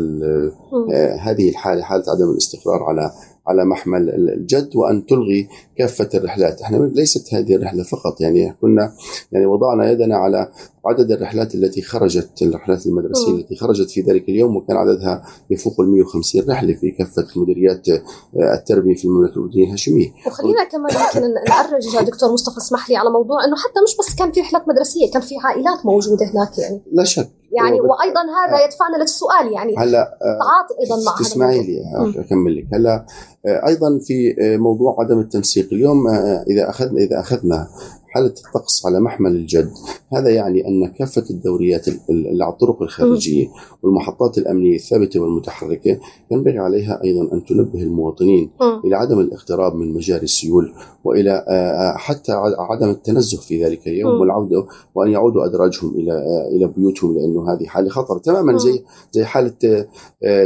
[1.20, 3.12] هذه الحالة حالة عدم الاستقرار على
[3.48, 8.94] على محمل الجد وأن تلغي كافة الرحلات، إحنا ليست هذه الرحلة فقط يعني كنا
[9.32, 10.52] يعني وضعنا يدنا على
[10.86, 13.36] عدد الرحلات التي خرجت الرحلات المدرسية م.
[13.36, 18.02] التي خرجت في ذلك اليوم وكان عددها يفوق ال 150 رحلة في كافة مديريات آه،
[18.34, 20.14] التربية في المملكة الأردنية الهاشمية.
[20.28, 24.32] وخلينا كمان يمكن نعرج دكتور مصطفى اسمح لي على موضوع إنه حتى مش بس كان
[24.32, 26.82] في رحلات مدرسية كان في عائلات موجودة هناك يعني.
[26.92, 31.82] لا شك يعني وأيضا هذا يدفعنا للسؤال يعني هلا آه، تعاطي أيضا مع تسمعي لي
[32.22, 32.66] أكمل لك.
[32.74, 33.06] هلا
[33.46, 36.08] آه، أيضا في موضوع عدم التنسيق اليوم
[36.48, 37.68] إذا اخذنا إذا أخذنا
[38.14, 39.72] حالة الطقس على محمل الجد؟
[40.14, 41.86] هذا يعني أن كافة الدوريات
[42.42, 43.48] على الطرق الخارجية
[43.84, 46.00] والمحطات الأمنية الثابتة والمتحركة
[46.32, 48.50] ينبغي عليها أيضا أن تنبه المواطنين
[48.86, 50.74] إلى عدم الاقتراب من مجاري السيول
[51.04, 56.56] وإلى آه، آه، حتى عدم التنزه في ذلك اليوم والعودة وأن يعودوا أدراجهم إلى آه،
[56.56, 58.18] إلى بيوتهم لأنه هذه حالة خطر.
[58.18, 59.86] تماما زي زي حالة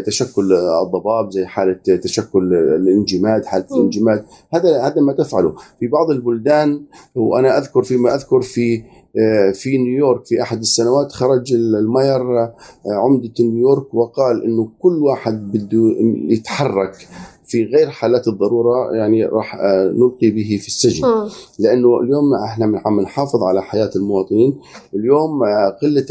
[0.05, 4.25] تشكل الضباب زي حالة تشكل الانجماد حالة الانجماد.
[4.53, 5.55] هذا هذا ما تفعله.
[5.79, 6.81] في بعض البلدان
[7.15, 8.83] وأنا أذكر فيما أذكر في
[9.19, 12.53] آه، في نيويورك في أحد السنوات خرج الماير آه،
[12.85, 15.95] عمدة نيويورك وقال إنه كل واحد بده
[16.29, 17.07] يتحرك.
[17.47, 21.29] في غير حالات الضرورة يعني راح آه، نلقي به في السجن م.
[21.59, 24.59] لأنه اليوم إحنا عم نحافظ على حياة المواطنين
[24.95, 26.05] اليوم آه، قلة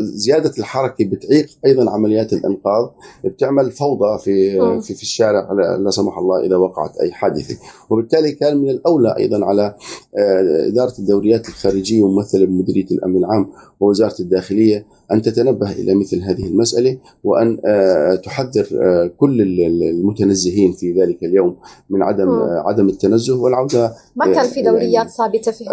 [0.00, 2.86] زيادة الحركة بتعيق أيضا عمليات الإنقاذ
[3.24, 4.80] بتعمل فوضى في م.
[4.80, 7.56] في, في الشارع لا سمح الله إذا وقعت أي حادثة
[7.90, 9.74] وبالتالي كان من الأولى أيضا على
[10.18, 13.46] آه، إدارة الدوريات الخارجية ممثله بمديريه الأمن العام
[13.80, 20.92] ووزارة الداخلية أن تتنبه إلى مثل هذه المسألة وأن آه، تحذر آه، كل المتنزهين في
[20.92, 21.56] ذلك اليوم
[21.90, 25.64] من عدم آه، عدم التنزه والعودة ما كان في دوريات يعني ثابتة في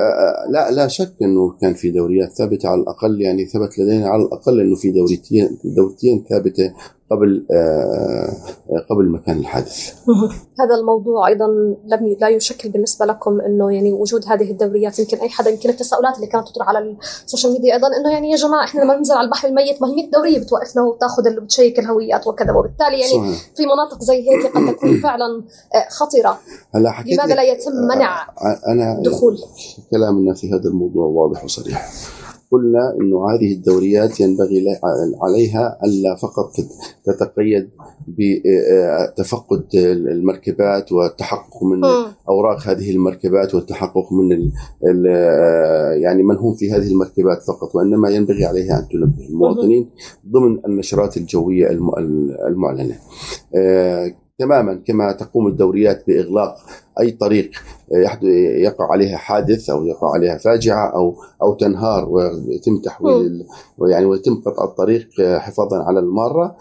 [0.50, 4.60] لا لا شك إنه كان في دوريات ثابتة على الأقل يعني ثبت لدينا على الأقل
[4.60, 6.74] إنه في دوريتين دورتين ثابتة
[7.12, 8.30] قبل آه،
[8.90, 9.94] قبل مكان الحادث.
[10.62, 11.48] هذا الموضوع أيضا
[11.86, 16.16] لم لا يشكل بالنسبة لكم إنه يعني وجود هذه الدوريات يمكن أي حدا يمكن التساؤلات
[16.16, 19.26] اللي كانت تطرح على السوشيال ميديا أيضا إنه يعني يا جماعة إحنا لما ننزل على
[19.26, 23.52] البحر الميت ما هي 100 دورية بتوقفنا وبتاخذ بتشيك الهويات وكذا وبالتالي يعني صحيح.
[23.56, 25.44] في مناطق زي هيك قد تكون فعلا
[25.76, 26.40] آه، خطره.
[26.76, 28.28] هلا حكيت لماذا لا يتم منع
[28.68, 29.38] أنا دخول؟
[29.92, 31.92] كلامنا في هذا الموضوع واضح وصريح.
[32.52, 34.66] قلنا إنه هذه الدوريات ينبغي
[35.22, 36.52] عليها ألا فقط
[37.06, 37.70] تتقيد
[38.08, 41.82] بتفقد المركبات والتحقق من
[42.30, 44.52] أوراق هذه المركبات والتحقق من
[46.02, 49.90] يعني من هم في هذه المركبات فقط وإنما ينبغي عليها أن تنبه المواطنين
[50.32, 51.70] ضمن النشرات الجوية
[52.48, 52.96] المعلنة.
[53.56, 56.56] آه، تماما كما تقوم الدوريات بإغلاق
[57.00, 57.52] أي طريق
[58.64, 63.46] يقع عليها حادث أو يقع عليها فاجعة أو أو تنهار ويتم تحويل
[63.90, 66.56] يعني ويتم قطع الطريق حفاظا على الماره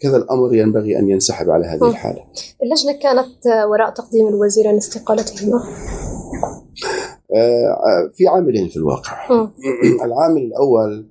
[0.00, 2.24] كذا الأمر ينبغي أن ينسحب على هذه الحالة.
[2.62, 5.60] اللجنة كانت وراء تقديم الوزيرين استقالتهما.
[7.36, 9.12] آه، في عاملين في الواقع.
[10.04, 11.06] العامل الأول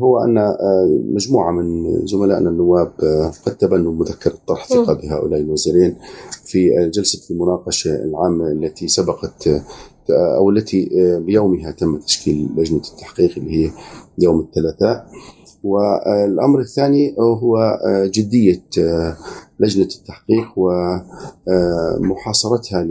[0.00, 5.96] هو أن آه، مجموعة من زملائنا النواب آه، قد تبنوا مذكرة طرح ثقة بهؤلاء الوزيرين
[6.44, 10.88] في جلسة المناقشة العامة التي سبقت آه، أو التي
[11.26, 13.70] بيومها تم تشكيل لجنة التحقيق اللي هي
[14.18, 15.06] يوم الثلاثاء.
[15.64, 18.62] والأمر الثاني هو جدية
[19.60, 20.46] لجنة التحقيق
[22.00, 22.82] ومحاصرتها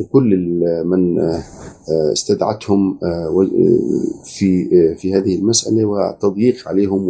[0.00, 0.36] لكل
[0.84, 1.18] من
[2.12, 2.98] استدعتهم
[4.24, 7.08] في في هذه المسألة وتضييق عليهم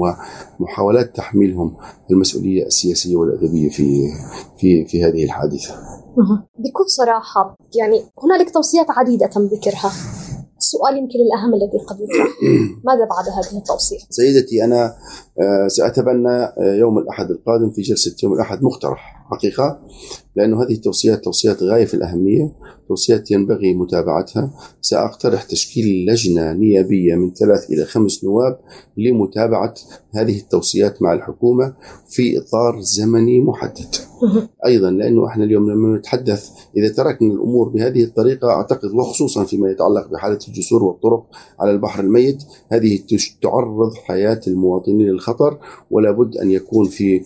[0.61, 1.76] ومحاولات تحميلهم
[2.11, 4.08] المسؤولية السياسية والأدبية في
[4.58, 5.74] في في هذه الحادثة.
[6.58, 9.92] بكل صراحة يعني هنالك توصيات عديدة تم ذكرها
[10.72, 12.28] السؤال يمكن الأهم الذي قد يطرح
[12.88, 14.94] ماذا بعد هذه التوصية؟ سيدتي أنا
[15.40, 19.78] آه، سأتبنى آه، يوم الأحد القادم في جلسة يوم الأحد مقترح حقيقة
[20.36, 22.52] لأنه هذه التوصيات توصيات غاية في الأهمية
[22.88, 24.50] توصيات ينبغي متابعتها.
[24.80, 28.58] سأقترح تشكيل لجنة نيابية من ثلاث إلى خمس نواب
[28.96, 29.74] لمتابعة
[30.14, 31.74] هذه التوصيات مع الحكومة
[32.08, 33.94] في إطار زمني محدد.
[34.66, 40.08] أيضا لأنه إحنا اليوم لما نتحدث إذا تركنا الأمور بهذه الطريقة أعتقد وخصوصا فيما يتعلق
[40.08, 41.26] بحالة الجسور والطرق
[41.60, 42.42] على البحر الميت
[42.72, 42.98] هذه
[43.42, 45.58] تعرض حياة المواطنين للخطر
[45.90, 47.20] ولا بد أن يكون في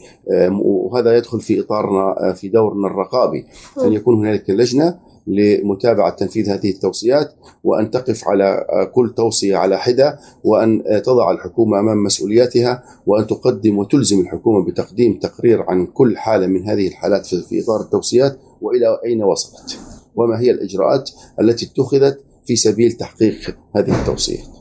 [0.64, 3.46] وهذا يدخل في إطار دورنا في دورنا الرقابي
[3.85, 7.32] أن يكون هنالك لجنة لمتابعة تنفيذ هذه التوصيات
[7.64, 14.20] وأن تقف على كل توصية على حدة وأن تضع الحكومة أمام مسؤولياتها وأن تقدم وتلزم
[14.20, 19.78] الحكومة بتقديم تقرير عن كل حالة من هذه الحالات في إطار التوصيات وإلى أين وصلت
[20.16, 24.55] وما هي الإجراءات التي اتخذت في سبيل تحقيق هذه التوصيات.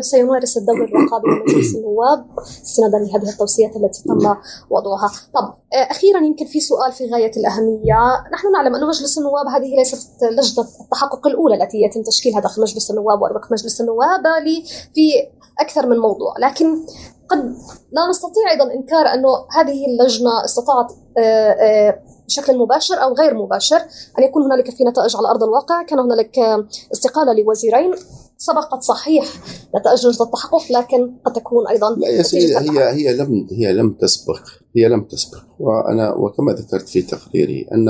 [0.00, 4.36] سيمارس الدور الرقابي لمجلس النواب استنادا لهذه التوصيات التي تم
[4.70, 5.08] وضعها.
[5.34, 7.98] طب آه، أخيرا يمكن في سؤال في غاية الأهمية،
[8.32, 12.90] نحن نعلم أن مجلس النواب هذه ليست لجنة التحقق الأولى التي يتم تشكيلها داخل مجلس
[12.90, 14.22] النواب وأربك مجلس النواب
[14.94, 15.10] في
[15.60, 16.66] أكثر من موضوع، لكن
[17.28, 17.38] قد
[17.92, 23.80] لا نستطيع أيضا إنكار أنه هذه اللجنة استطاعت آه، آه، بشكل مباشر أو غير مباشر
[24.18, 26.38] أن يكون هنالك في نتائج على أرض الواقع، كان هنالك
[26.92, 27.94] استقالة لوزيرين.
[28.42, 29.24] سبقت صحيح
[29.76, 34.40] نتائج التحقق لكن قد تكون أيضا لا يا سيدي هي هي لم هي لم تسبق.
[34.76, 35.38] هي لم تسبق.
[35.58, 37.88] وأنا وكما ذكرت في تقريري أن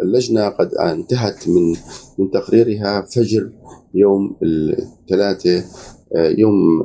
[0.00, 1.76] اللجنة قد انتهت من
[2.18, 3.50] من تقريرها فجر
[3.94, 5.64] يوم الثلاثاء
[6.16, 6.84] يوم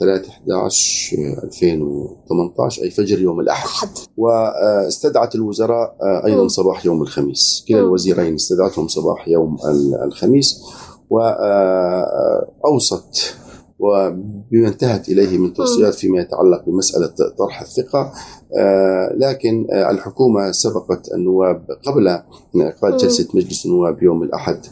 [0.00, 3.88] 3 11 2018 أي فجر يوم الأحد.
[4.16, 7.64] واستدعت الوزراء آه، أيضا صباح يوم الخميس.
[7.68, 9.56] كلا الوزيرين استدعتهم صباح يوم
[10.04, 10.62] الخميس.
[11.10, 13.00] واوصت
[13.80, 18.12] وبما انتهت إليه من توصيات فيما يتعلق بمسألة طرح الثقة
[18.58, 22.22] آه، لكن آه، الحكومة سبقت النواب قبل
[22.56, 24.66] انعقاد جلسة مجلس النواب يوم الأحد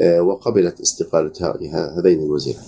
[0.00, 1.32] آه، وقبلت استقالة
[1.98, 2.60] هذين الوزيرين.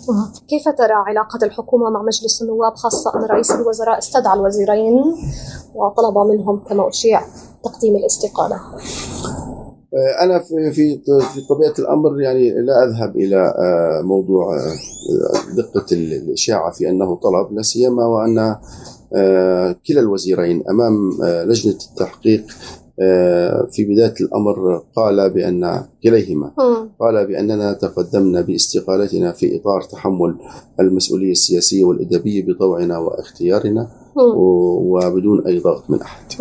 [0.48, 4.94] كيف ترى علاقة الحكومة مع مجلس النواب خاصة أن رئيس الوزراء استدعى الوزيرين
[5.74, 7.22] وطلب منهم كما أشيع
[7.64, 8.60] تقديم الاستقالة؟
[10.20, 10.98] أنا في في
[11.34, 13.54] في طبيعة الأمر يعني لا أذهب إلى
[14.04, 14.56] موضوع
[15.56, 18.56] دقة الإشاعة في أنه طلب لا سيما وأن
[19.16, 22.44] آه، كلا الوزيرين أمام آه، لجنة التحقيق
[23.00, 26.52] آه، في بداية الأمر قال بأن كليهما
[27.00, 30.36] قال بأننا تقدمنا باستقالتنا في إطار تحمل
[30.80, 36.32] المسؤولية السياسية والادبيه بطوعنا واختيارنا وبدون أي ضغط من أحد.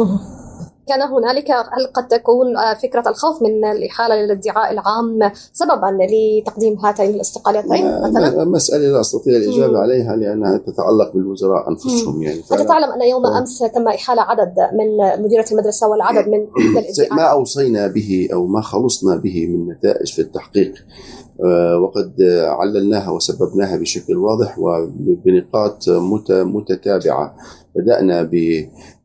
[0.87, 7.09] كان هنالك هل قد تكون آه، فكرة الخوف من الإحالة للادعاء العام سببا لتقديم هاتين
[7.09, 13.01] الاستقالتين مثلا؟ مسألة لا أستطيع الإجابة عليها لأنها تتعلق بالوزراء أنفسهم يعني أنت تعلم أن
[13.01, 16.47] يوم أمس تم إحالة عدد من مديرة المدرسة والعدد من
[17.17, 20.73] ما أوصينا به أو ما خلصنا به من نتائج في التحقيق؟
[21.45, 25.89] آه، وقد عللناها وسببناها بشكل واضح وبنقاط
[26.29, 27.35] متتابعة.
[27.75, 28.35] بدأنا ب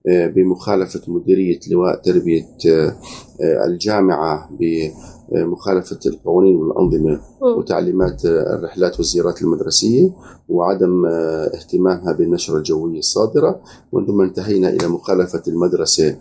[0.06, 2.96] بمخالفة مديرية لواء تربية آه،
[3.66, 4.50] الجامعة
[5.32, 7.20] بمخالفة القوانين والأنظمة.
[7.40, 10.10] وتعليمات الرحلات والزيارات المدرسية
[10.48, 13.60] وعدم آه، اهتمامها بالنشرة الجوية الصادرة.
[13.92, 16.16] ومن ثم انتهينا إلى مخالفة المدرسة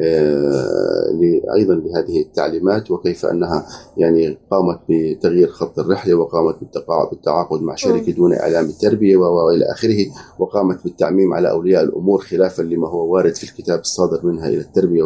[0.00, 1.18] آه،
[1.56, 6.56] أيضا لهذه التعليمات وكيف أنها يعني قامت بتغيير خط الرحلة وقامت
[7.10, 10.06] بالتعاقد مع شركة دون إعلام التربية وإلى آخره
[10.38, 15.02] وقامت بالتعميم على أولياء الأمور خلافا لما هو وارد في الكتاب الصادر منها إلى التربية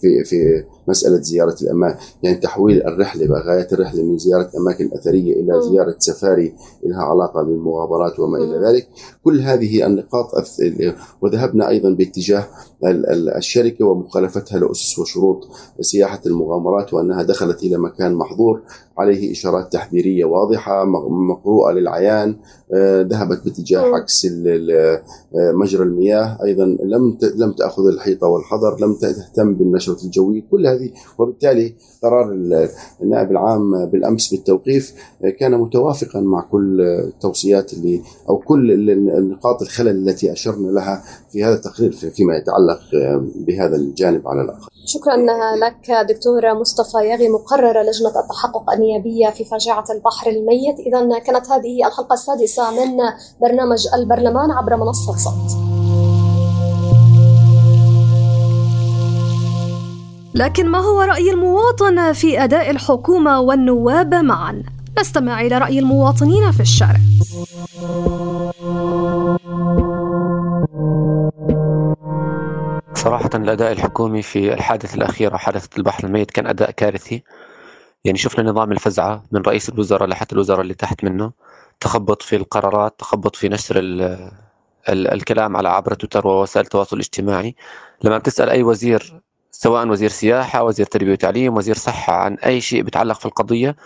[0.00, 5.62] في في مسألة زيارة الأماكن يعني تحويل الرحلة غاية الرحلة من زيارة أماكن أثرية إلى
[5.70, 8.88] زيارة سفاري لها علاقة بالمغامرات وما إلى ذلك.
[9.24, 10.26] كل هذه النقاط
[11.22, 12.46] وذهبنا أيضا باتجاه
[13.36, 15.48] الشركة ومخالفتها لأسس وشروط
[15.80, 18.62] سياحة المغامرات وأنها دخلت إلى مكان محظور
[18.98, 20.84] عليه إشارات تحذيرية واضحة
[21.30, 22.36] مقروءة للعيان
[22.74, 24.26] آه، ذهبت باتجاه عكس
[25.54, 26.38] مجرى المياه.
[26.44, 31.74] أيضا لم لم تأخذ الحيطة والحذر لم تهتم بالنشرة الجوية كل هذه وبالتالي
[32.06, 32.32] قرار
[33.02, 40.08] النائب العام بالأمس بالتوقيف آه، كان متوافقا مع كل التوصيات اللي أو كل النقاط الخلل
[40.08, 44.66] التي أشرنا لها في هذا التقرير فيما يتعلق آه، بهذا الجانب على الأقل.
[44.86, 45.16] شكرا
[45.56, 50.78] لك دكتور مصطفى يغي مقرر لجنة التحقق النيابية في فاجعة البحر الميت.
[50.78, 52.96] إذا كانت هذه الحلقة السادسة من
[53.40, 55.65] برنامج البرلمان عبر منصة صوت.
[60.36, 64.62] لكن ما هو رأي المواطن في أداء الحكومة والنواب معا؟
[64.98, 67.00] نستمع إلى رأي المواطنين في الشارع.
[72.94, 77.22] صراحة الأداء الحكومي في الحادث الأخيرة حادثة البحر الميت كان أداء كارثي.
[78.04, 81.32] يعني شفنا نظام الفزعة من رئيس الوزراء لحتى الوزراء اللي تحت منه.
[81.80, 84.02] تخبط في القرارات تخبط في نشر ال
[84.88, 87.56] ال الكلام على عبر تويتر ووسائل التواصل الاجتماعي.
[88.04, 89.25] لما بتسأل أي وزير
[89.58, 93.76] سواء وزير سياحة وزير تربية وتعليم وزير صحة عن أي شيء بيتعلق في القضية.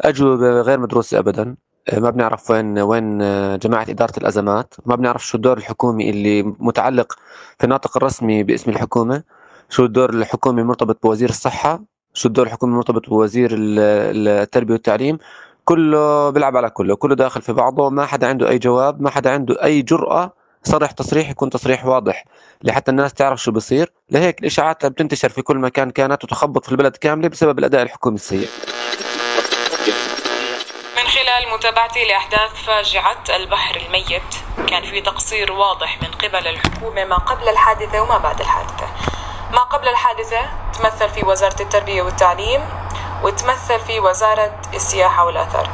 [0.00, 1.56] أجوبة غير مدروسة أبدا.
[1.92, 3.18] ما بنعرف وين وين
[3.58, 4.74] جماعة إدارة الأزمات.
[4.86, 7.12] ما بنعرف شو الدور الحكومي اللي متعلق
[7.58, 9.22] في الناطق الرسمي باسم الحكومة.
[9.68, 11.82] شو الدور الحكومي المرتبط بوزير الصحة.
[12.14, 15.18] شو الدور الحكومي المرتبط بوزير التربية والتعليم.
[15.64, 16.96] كله بيلعب على كله.
[16.96, 17.90] كله داخل في بعضه.
[17.90, 22.24] ما حدا عنده أي جواب ما حدا عنده أي جرأة صرح تصريح يكون تصريح واضح
[22.62, 26.96] لحتى الناس تعرف شو بصير لهيك الإشاعات بتنتشر في كل مكان كانت وتخبط في البلد
[26.96, 28.48] كاملة بسبب الأداء الحكومي السيء.
[30.96, 34.34] من خلال متابعتي لأحداث فاجعة البحر الميت
[34.68, 38.86] كان في تقصير واضح من قبل الحكومة ما قبل الحادثة وما بعد الحادثة.
[39.52, 40.40] ما قبل الحادثة
[40.72, 42.60] تمثل في وزارة التربية والتعليم
[43.22, 45.68] وتمثل في وزارة السياحة والأثر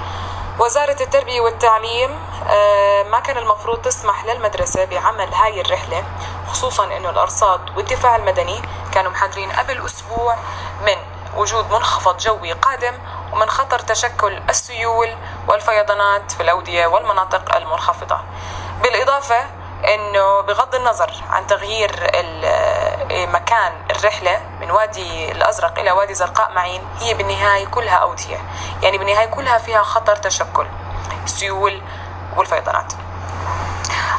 [0.61, 2.11] وزارة التربية والتعليم
[2.49, 6.05] آه، ما كان المفروض تسمح للمدرسة بعمل هاي الرحلة
[6.49, 10.37] خصوصا أنه الأرصاد والدفاع المدني كانوا محذرين قبل أسبوع
[10.87, 10.97] من
[11.37, 12.95] وجود منخفض جوي قادم
[13.33, 15.17] ومن خطر تشكل السيول
[15.49, 18.21] والفيضانات في الأودية والمناطق المنخفضة.
[18.83, 19.45] بالإضافة
[19.85, 22.11] إنه بغض النظر عن تغيير
[23.11, 28.39] إيه، مكان الرحلة من وادي الأزرق إلى وادي زرقاء معين هي بالنهاية كلها أودية.
[28.83, 30.67] يعني بالنهاية كلها فيها خطر تشكل
[31.25, 31.83] السيول
[32.37, 32.93] والفيضانات.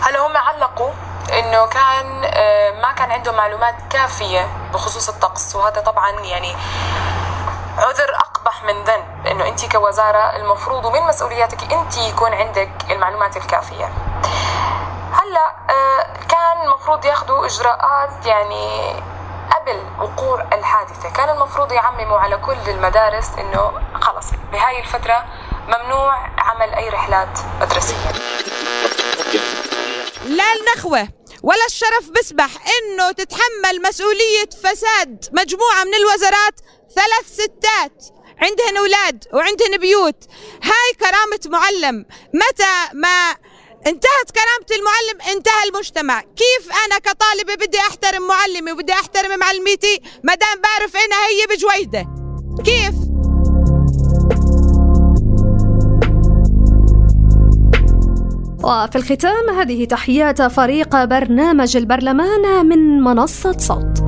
[0.02, 0.92] هلا هم علقوا
[1.34, 6.56] إنه كان آه، ما كان عنده معلومات كافية بخصوص الطقس وهذا طبعا يعني
[7.78, 13.90] عذر أقبح من ذنب إنه أنت كوزارة المفروض ومن مسؤولياتك أنت يكون عندك المعلومات الكافية.
[15.32, 18.94] هلا آه، كان المفروض ياخذوا إجراءات يعني
[19.52, 21.10] قبل وقوع الحادثة.
[21.10, 25.26] كان المفروض يعمموا على كل المدارس إنه خلص بهاي الفترة
[25.68, 27.96] ممنوع عمل أي رحلات مدرسية.
[30.26, 31.08] لا النخوة
[31.44, 36.60] ولا الشرف بسبح إنه تتحمل مسؤولية فساد مجموعة من الوزارات
[36.96, 38.06] ثلاث ستات
[38.42, 40.24] عندهن أولاد وعندهن بيوت.
[40.64, 43.36] هاي كرامة معلم متى ما
[43.88, 46.22] انتهت كرامة المعلم انتهى المجتمع.
[46.22, 52.08] كيف أنا كطالبة بدي أحترم معلمي وبدي أحترم معلميتي مدام بعرف إنها هي بجويدة؟
[52.64, 52.96] كيف؟
[58.64, 64.02] وفي الختام هذه تحيات فريق برنامج البرلمان من منصة صوت.